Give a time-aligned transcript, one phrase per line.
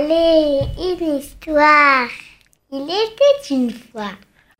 [0.00, 2.08] Allez, une histoire.
[2.72, 4.12] Il était une fois.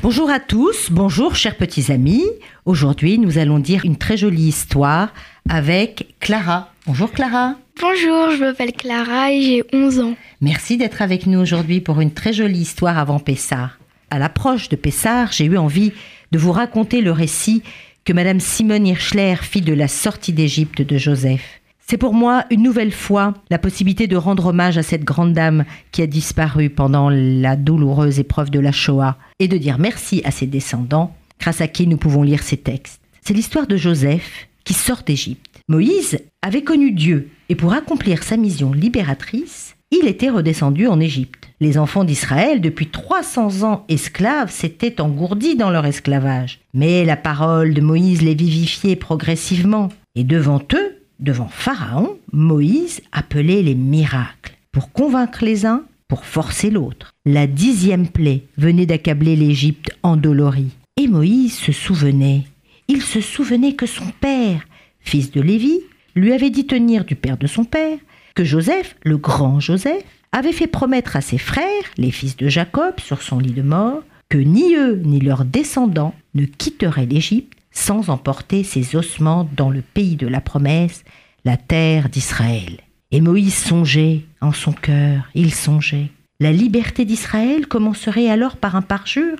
[0.00, 2.24] Bonjour à tous, bonjour chers petits amis.
[2.66, 5.12] Aujourd'hui, nous allons dire une très jolie histoire
[5.48, 6.72] avec Clara.
[6.86, 7.56] Bonjour Clara.
[7.80, 10.14] Bonjour, je m'appelle Clara et j'ai 11 ans.
[10.40, 13.78] Merci d'être avec nous aujourd'hui pour une très jolie histoire avant Pessard.
[14.10, 15.92] À l'approche de Pessard, j'ai eu envie
[16.30, 17.64] de vous raconter le récit
[18.04, 21.60] que Madame Simone Hirschler fit de la sortie d'Égypte de Joseph.
[21.86, 25.64] C'est pour moi une nouvelle fois la possibilité de rendre hommage à cette grande dame
[25.92, 30.30] qui a disparu pendant la douloureuse épreuve de la Shoah et de dire merci à
[30.30, 33.00] ses descendants grâce à qui nous pouvons lire ces textes.
[33.20, 35.60] C'est l'histoire de Joseph qui sort d'Égypte.
[35.68, 41.50] Moïse avait connu Dieu et pour accomplir sa mission libératrice, il était redescendu en Égypte.
[41.60, 46.60] Les enfants d'Israël, depuis 300 ans esclaves, s'étaient engourdis dans leur esclavage.
[46.72, 49.90] Mais la parole de Moïse les vivifiait progressivement.
[50.16, 54.56] Et devant eux, devant Pharaon, Moïse appelait les miracles.
[54.72, 57.12] Pour convaincre les uns, pour forcer l'autre.
[57.24, 60.72] La dixième plaie venait d'accabler l'Égypte endolorie.
[60.96, 62.44] Et Moïse se souvenait.
[62.88, 64.66] Il se souvenait que son père,
[65.00, 65.80] fils de Lévi,
[66.14, 67.98] lui avait dit tenir du père de son père,
[68.34, 72.94] que Joseph, le grand Joseph, avait fait promettre à ses frères, les fils de Jacob,
[72.98, 78.08] sur son lit de mort, que ni eux ni leurs descendants ne quitteraient l'Égypte sans
[78.08, 81.04] emporter ses ossements dans le pays de la promesse,
[81.44, 82.80] la terre d'Israël.
[83.10, 86.10] Et Moïse songeait en son cœur, il songeait.
[86.40, 89.38] La liberté d'Israël commencerait alors par un parjure?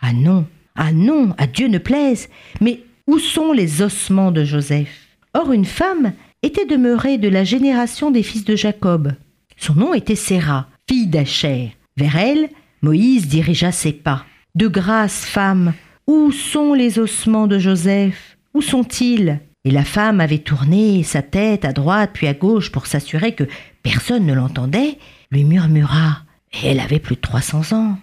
[0.00, 2.28] Ah non, ah non, à Dieu ne plaise.
[2.60, 5.08] Mais où sont les ossements de Joseph?
[5.34, 9.12] Or une femme était demeurée de la génération des fils de Jacob.
[9.56, 11.76] Son nom était Séra, fille d'Acher.
[11.96, 12.48] Vers elle,
[12.82, 14.24] Moïse dirigea ses pas.
[14.54, 15.72] De grâce, femme,
[16.06, 18.36] où sont les ossements de Joseph?
[18.54, 19.40] Où sont-ils?
[19.64, 23.44] Et la femme avait tourné sa tête à droite puis à gauche pour s'assurer que
[23.82, 24.98] personne ne l'entendait,
[25.32, 26.22] lui murmura.
[26.52, 27.98] Et elle avait plus de 300 ans.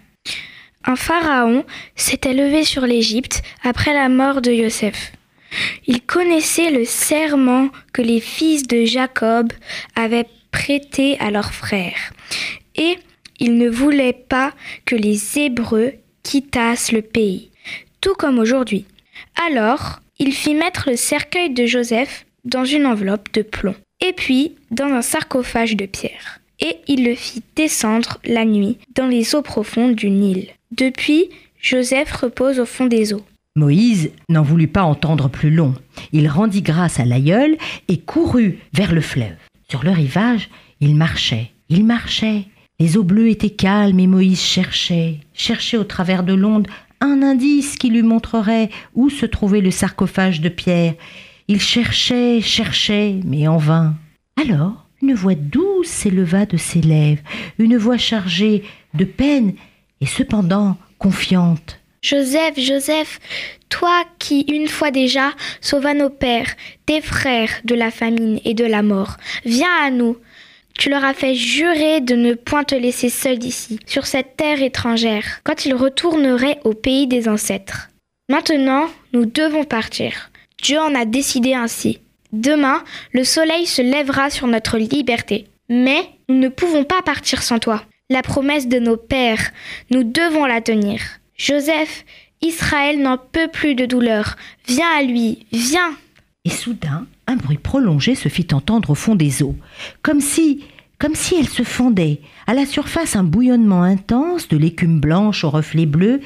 [0.84, 1.64] Un pharaon
[1.96, 5.12] s'était levé sur l'Égypte après la mort de Joseph.
[5.86, 9.52] Il connaissait le serment que les fils de Jacob
[9.96, 12.12] avaient prêté à leurs frères,
[12.76, 12.98] et
[13.40, 14.52] il ne voulait pas
[14.84, 17.50] que les Hébreux quittassent le pays
[18.04, 18.84] tout comme aujourd'hui.
[19.48, 24.52] Alors, il fit mettre le cercueil de Joseph dans une enveloppe de plomb, et puis
[24.70, 26.40] dans un sarcophage de pierre.
[26.60, 30.48] Et il le fit descendre la nuit dans les eaux profondes du Nil.
[30.70, 31.30] Depuis,
[31.62, 33.24] Joseph repose au fond des eaux.
[33.56, 35.74] Moïse n'en voulut pas entendre plus long.
[36.12, 37.56] Il rendit grâce à l'aïeul
[37.88, 39.38] et courut vers le fleuve.
[39.70, 40.50] Sur le rivage,
[40.80, 42.44] il marchait, il marchait.
[42.80, 46.66] Les eaux bleues étaient calmes et Moïse cherchait, cherchait au travers de l'onde
[47.04, 50.94] un indice qui lui montrerait où se trouvait le sarcophage de pierre.
[51.48, 53.94] Il cherchait, cherchait, mais en vain.
[54.40, 57.22] Alors, une voix douce s'éleva de ses lèvres,
[57.58, 58.64] une voix chargée
[58.94, 59.52] de peine
[60.00, 61.80] et cependant confiante.
[62.00, 63.20] Joseph, Joseph,
[63.68, 66.54] toi qui, une fois déjà, sauva nos pères,
[66.86, 70.16] tes frères de la famine et de la mort, viens à nous.
[70.78, 74.62] Tu leur as fait jurer de ne point te laisser seul ici, sur cette terre
[74.62, 77.90] étrangère, quand ils retourneraient au pays des ancêtres.
[78.28, 80.30] Maintenant, nous devons partir.
[80.62, 82.00] Dieu en a décidé ainsi.
[82.32, 85.46] Demain, le soleil se lèvera sur notre liberté.
[85.68, 87.84] Mais nous ne pouvons pas partir sans toi.
[88.10, 89.50] La promesse de nos pères,
[89.90, 91.00] nous devons la tenir.
[91.36, 92.04] Joseph,
[92.42, 94.36] Israël n'en peut plus de douleur.
[94.66, 95.96] Viens à lui, viens.
[96.44, 99.56] Et soudain, un bruit prolongé se fit entendre au fond des eaux,
[100.02, 100.64] comme si,
[100.98, 102.20] comme si elles se fondaient.
[102.46, 106.20] À la surface, un bouillonnement intense, de l'écume blanche au reflet bleu,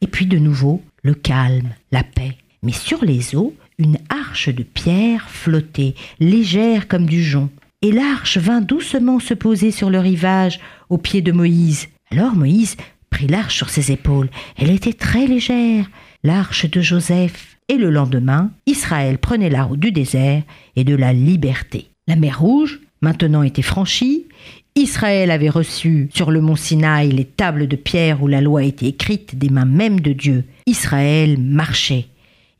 [0.00, 2.36] et puis de nouveau le calme, la paix.
[2.62, 7.50] Mais sur les eaux, une arche de pierre flottait, légère comme du jonc.
[7.82, 11.88] Et l'arche vint doucement se poser sur le rivage, au pied de Moïse.
[12.10, 12.76] Alors Moïse
[13.10, 14.30] prit l'arche sur ses épaules.
[14.56, 15.90] Elle était très légère,
[16.24, 17.56] l'arche de Joseph.
[17.68, 20.42] Et le lendemain, Israël prenait la route du désert
[20.76, 21.88] et de la liberté.
[22.08, 24.26] La mer Rouge, maintenant était franchie.
[24.74, 28.88] Israël avait reçu sur le mont Sinaï les tables de pierre où la loi était
[28.88, 30.44] écrite des mains même de Dieu.
[30.66, 32.06] Israël marchait.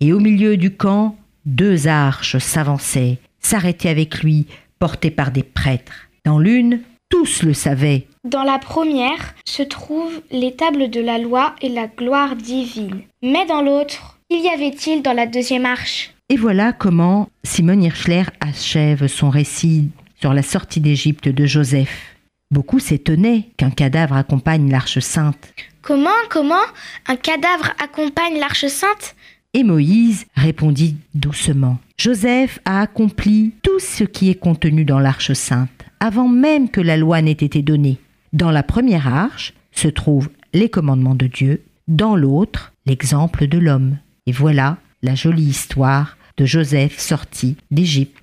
[0.00, 4.46] Et au milieu du camp, deux arches s'avançaient, s'arrêtaient avec lui,
[4.78, 6.08] portées par des prêtres.
[6.24, 6.80] Dans l'une,
[7.14, 8.08] tous le savaient.
[8.24, 13.02] Dans la première se trouvent les tables de la loi et la gloire divine.
[13.22, 16.12] Mais dans l'autre, y avait-il dans la deuxième arche?
[16.28, 19.90] Et voilà comment Simone Hirschler achève son récit
[20.20, 22.16] sur la sortie d'Égypte de Joseph.
[22.50, 25.54] Beaucoup s'étonnaient qu'un cadavre accompagne l'arche sainte.
[25.82, 26.66] Comment, comment
[27.06, 29.14] Un cadavre accompagne l'arche sainte?
[29.52, 31.78] Et Moïse répondit doucement.
[31.96, 35.70] Joseph a accompli tout ce qui est contenu dans l'arche sainte,
[36.04, 37.96] avant même que la loi n'ait été donnée.
[38.34, 43.96] Dans la première arche se trouvent les commandements de Dieu, dans l'autre l'exemple de l'homme.
[44.26, 48.18] Et voilà la jolie histoire de Joseph sorti d'Égypte.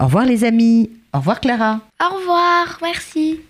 [0.00, 1.82] Au revoir les amis, au revoir Clara.
[2.00, 3.40] Au revoir, merci.